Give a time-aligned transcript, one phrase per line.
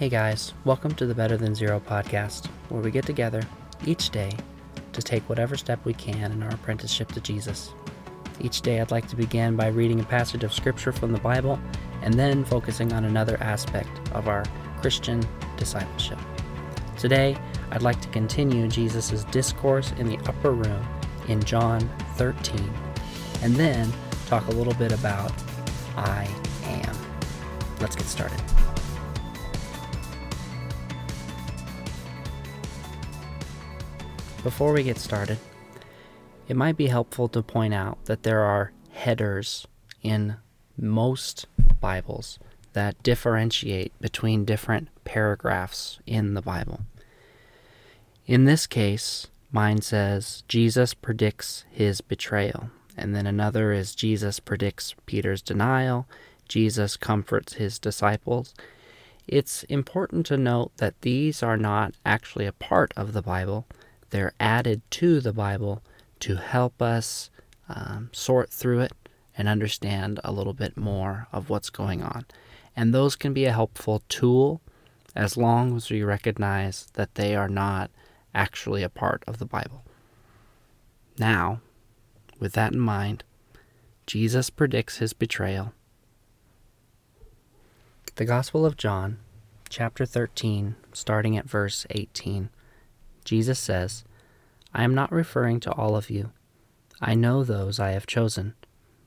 [0.00, 3.40] Hey guys, welcome to the Better Than Zero podcast, where we get together
[3.86, 4.32] each day
[4.92, 7.72] to take whatever step we can in our apprenticeship to Jesus.
[8.40, 11.60] Each day, I'd like to begin by reading a passage of scripture from the Bible
[12.02, 14.42] and then focusing on another aspect of our
[14.80, 15.22] Christian
[15.56, 16.18] discipleship.
[16.98, 17.36] Today,
[17.70, 20.84] I'd like to continue Jesus' discourse in the upper room
[21.28, 22.58] in John 13,
[23.42, 23.92] and then
[24.26, 25.32] talk a little bit about
[25.96, 26.28] I
[26.64, 26.96] am.
[27.78, 28.42] Let's get started.
[34.44, 35.38] Before we get started,
[36.48, 39.66] it might be helpful to point out that there are headers
[40.02, 40.36] in
[40.76, 41.46] most
[41.80, 42.38] Bibles
[42.74, 46.80] that differentiate between different paragraphs in the Bible.
[48.26, 52.68] In this case, mine says Jesus predicts his betrayal,
[52.98, 56.06] and then another is Jesus predicts Peter's denial,
[56.48, 58.54] Jesus comforts his disciples.
[59.26, 63.66] It's important to note that these are not actually a part of the Bible
[64.14, 65.82] they're added to the Bible
[66.20, 67.30] to help us
[67.68, 68.92] um, sort through it
[69.36, 72.24] and understand a little bit more of what's going on.
[72.76, 74.60] And those can be a helpful tool
[75.16, 77.90] as long as we recognize that they are not
[78.32, 79.82] actually a part of the Bible.
[81.18, 81.60] Now,
[82.38, 83.24] with that in mind,
[84.06, 85.72] Jesus predicts his betrayal.
[88.14, 89.18] The Gospel of John,
[89.68, 92.50] chapter 13, starting at verse 18.
[93.24, 94.04] Jesus says,
[94.72, 96.30] I am not referring to all of you.
[97.00, 98.54] I know those I have chosen,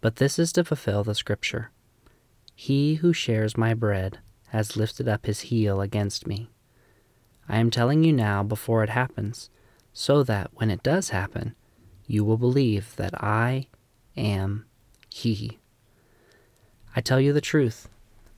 [0.00, 1.70] but this is to fulfill the scripture.
[2.54, 6.50] He who shares my bread has lifted up his heel against me.
[7.48, 9.50] I am telling you now before it happens,
[9.92, 11.54] so that when it does happen,
[12.06, 13.68] you will believe that I
[14.16, 14.66] am
[15.10, 15.58] He.
[16.96, 17.88] I tell you the truth.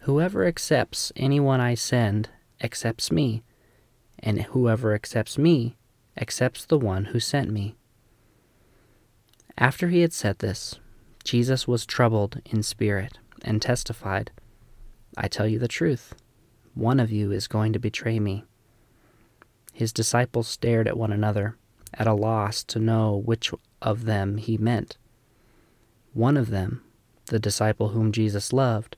[0.01, 2.31] Whoever accepts anyone I send
[2.63, 3.43] accepts me,
[4.21, 5.77] and whoever accepts me
[6.17, 7.75] accepts the one who sent me.
[9.57, 10.79] After he had said this,
[11.25, 14.31] Jesus was troubled in spirit and testified,
[15.17, 16.15] I tell you the truth,
[16.75, 18.45] one of you is going to betray me.
[19.73, 21.57] His disciples stared at one another,
[21.95, 23.51] at a loss to know which
[23.83, 24.97] of them he meant.
[26.13, 26.83] One of them,
[27.27, 28.97] the disciple whom Jesus loved,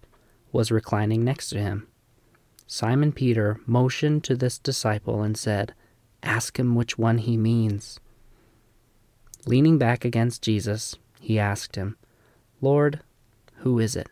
[0.51, 1.89] was reclining next to him.
[2.75, 5.75] Simon Peter motioned to this disciple and said,
[6.23, 8.01] Ask him which one he means.
[9.45, 11.99] Leaning back against Jesus, he asked him,
[12.63, 13.01] Lord,
[13.57, 14.09] who is it?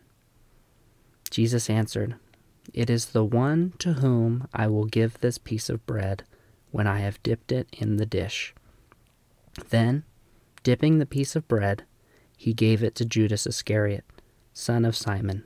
[1.31, 2.17] Jesus answered,
[2.71, 6.21] It is the one to whom I will give this piece of bread
[6.69, 8.53] when I have dipped it in the dish.
[9.71, 10.03] Then,
[10.61, 11.81] dipping the piece of bread,
[12.37, 14.05] he gave it to Judas Iscariot,
[14.53, 15.45] son of Simon.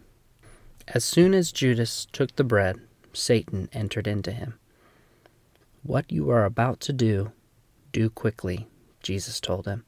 [0.89, 2.81] As soon as Judas took the bread,
[3.15, 4.59] Satan entered into him.
[5.83, 7.31] What you are about to do,
[7.91, 8.67] do quickly,
[9.01, 9.85] Jesus told him.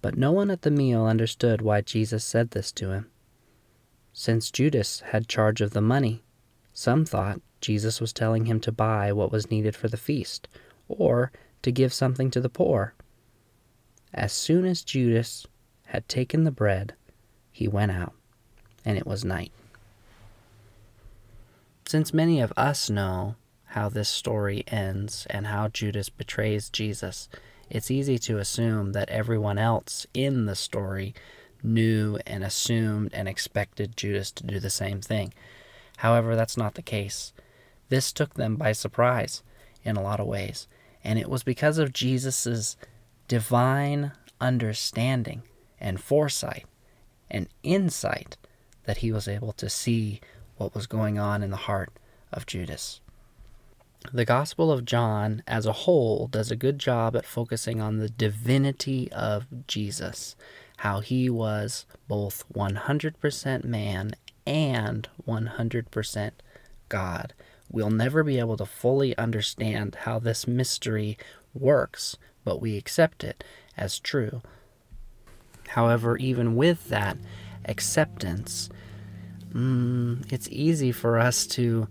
[0.00, 3.10] But no one at the meal understood why Jesus said this to him.
[4.12, 6.22] Since Judas had charge of the money,
[6.72, 10.48] some thought Jesus was telling him to buy what was needed for the feast,
[10.88, 11.32] or
[11.62, 12.94] to give something to the poor.
[14.12, 15.46] As soon as Judas
[15.86, 16.94] had taken the bread,
[17.50, 18.14] he went out,
[18.84, 19.52] and it was night.
[21.92, 23.34] Since many of us know
[23.66, 27.28] how this story ends and how Judas betrays Jesus,
[27.68, 31.14] it's easy to assume that everyone else in the story
[31.62, 35.34] knew and assumed and expected Judas to do the same thing.
[35.98, 37.34] However, that's not the case.
[37.90, 39.42] This took them by surprise
[39.84, 40.68] in a lot of ways,
[41.04, 42.74] and it was because of Jesus'
[43.28, 45.42] divine understanding
[45.78, 46.64] and foresight
[47.30, 48.38] and insight
[48.86, 50.22] that he was able to see
[50.56, 51.90] what was going on in the heart
[52.32, 53.00] of Judas.
[54.12, 58.08] The Gospel of John as a whole does a good job at focusing on the
[58.08, 60.34] divinity of Jesus,
[60.78, 66.30] how he was both 100% man and 100%
[66.88, 67.32] God.
[67.70, 71.16] We'll never be able to fully understand how this mystery
[71.54, 73.44] works, but we accept it
[73.76, 74.42] as true.
[75.68, 77.16] However, even with that
[77.64, 78.68] acceptance,
[79.52, 81.88] mm, it's easy for us to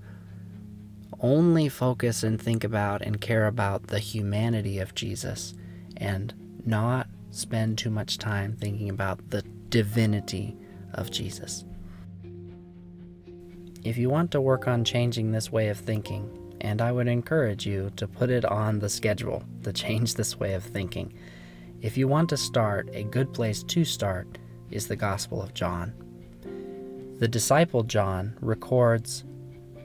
[1.19, 5.54] only focus and think about and care about the humanity of Jesus
[5.98, 6.34] and
[6.66, 10.58] not spend too much time thinking about the divinity
[10.94, 11.63] of Jesus.
[13.84, 16.30] If you want to work on changing this way of thinking,
[16.62, 20.54] and I would encourage you to put it on the schedule to change this way
[20.54, 21.13] of thinking.
[21.81, 24.38] If you want to start, a good place to start
[24.69, 25.94] is the Gospel of John.
[27.21, 29.25] The disciple John records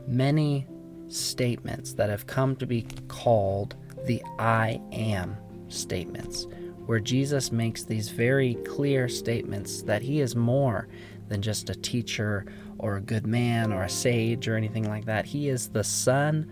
[0.08, 0.66] many
[1.08, 5.36] statements that have come to be called the I am
[5.68, 6.46] statements,
[6.86, 10.88] where Jesus makes these very clear statements that he is more
[11.28, 12.46] than just a teacher
[12.78, 15.26] or a good man or a sage or anything like that.
[15.26, 16.50] He is the Son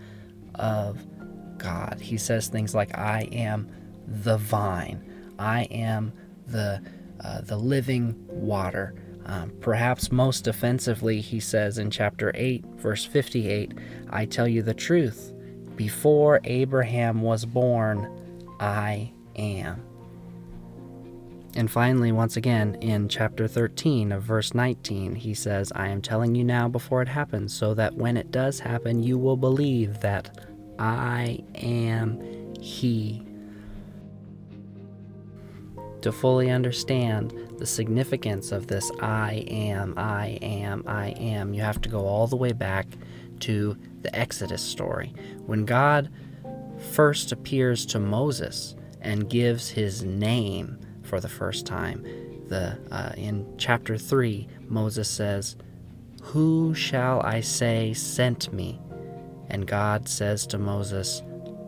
[0.53, 1.03] of
[1.57, 1.97] God.
[1.99, 3.71] He says things like, I am
[4.05, 5.03] the vine,
[5.39, 6.13] I am
[6.45, 6.79] the,
[7.21, 8.93] uh, the living water.
[9.25, 13.73] Um, perhaps most offensively, he says in chapter 8, verse 58,
[14.09, 15.33] I tell you the truth.
[15.75, 18.07] Before Abraham was born,
[18.59, 19.83] I am.
[21.55, 26.35] And finally, once again, in chapter 13 of verse 19, he says, I am telling
[26.35, 30.37] you now before it happens, so that when it does happen, you will believe that
[30.77, 33.25] I am He.
[36.01, 41.81] To fully understand the significance of this I am, I am, I am, you have
[41.81, 42.87] to go all the way back
[43.41, 45.13] to the Exodus story.
[45.45, 46.09] When God
[46.91, 52.03] first appears to Moses and gives his name for the first time.
[52.47, 55.55] The uh, in chapter three, Moses says,
[56.23, 58.79] "Who shall I say sent me?"
[59.49, 61.21] And God says to Moses,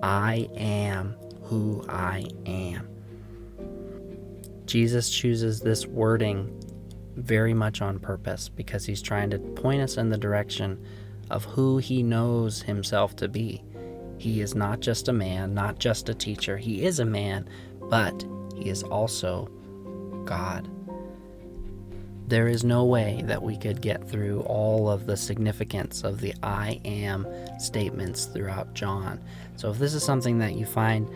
[0.03, 2.89] "I am who I am."
[4.67, 6.53] Jesus chooses this wording
[7.15, 10.85] very much on purpose because he's trying to point us in the direction
[11.29, 13.63] of who he knows himself to be.
[14.17, 16.57] He is not just a man, not just a teacher.
[16.57, 17.47] He is a man,
[17.81, 18.25] but
[18.55, 19.49] he is also
[20.25, 20.69] God.
[22.27, 26.33] There is no way that we could get through all of the significance of the
[26.43, 27.25] I am
[27.57, 29.21] statements throughout John.
[29.55, 31.09] So, if this is something that you find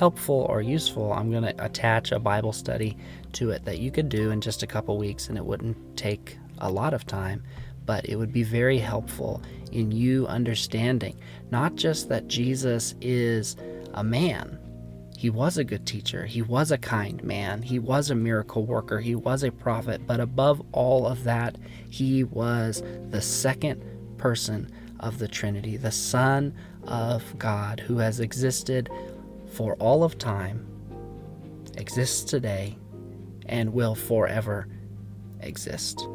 [0.00, 2.96] helpful or useful, I'm going to attach a Bible study
[3.34, 6.38] to it that you could do in just a couple weeks and it wouldn't take
[6.56, 7.42] a lot of time,
[7.84, 9.42] but it would be very helpful
[9.72, 11.20] in you understanding
[11.50, 13.56] not just that Jesus is
[13.92, 14.58] a man,
[15.18, 16.24] he was a good teacher.
[16.24, 17.60] He was a kind man.
[17.60, 19.00] He was a miracle worker.
[19.00, 20.06] He was a prophet.
[20.06, 21.58] But above all of that,
[21.90, 23.84] he was the second
[24.16, 26.54] person of the Trinity, the Son
[26.84, 28.88] of God, who has existed
[29.50, 30.66] for all of time,
[31.76, 32.78] exists today,
[33.46, 34.68] and will forever
[35.40, 36.06] exist.